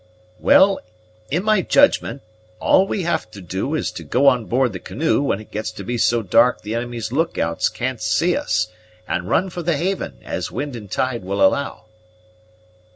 "Well, 0.39 0.79
in 1.29 1.43
my 1.43 1.61
judgment, 1.61 2.23
all 2.59 2.87
we 2.87 3.03
have 3.03 3.29
to 3.29 3.39
do 3.39 3.75
is 3.75 3.91
to 3.91 4.03
go 4.03 4.25
on 4.25 4.45
board 4.45 4.73
the 4.73 4.79
canoe 4.79 5.21
when 5.21 5.39
it 5.39 5.51
gets 5.51 5.69
to 5.73 5.83
be 5.83 5.99
so 5.99 6.23
dark 6.23 6.61
the 6.61 6.73
enemy's 6.73 7.11
lookouts 7.11 7.69
can't 7.69 8.01
see 8.01 8.35
us, 8.35 8.69
and 9.07 9.29
run 9.29 9.51
for 9.51 9.61
the 9.61 9.77
haven, 9.77 10.17
as 10.23 10.51
wind 10.51 10.75
and 10.75 10.89
tide 10.89 11.21
will 11.23 11.43
allow." 11.45 11.85